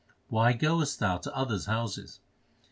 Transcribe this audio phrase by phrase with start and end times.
[0.29, 2.21] why goest thou to others houses